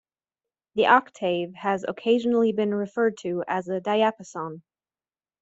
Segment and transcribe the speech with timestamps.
[0.73, 4.63] The octave has occasionally been referred to as a diapason.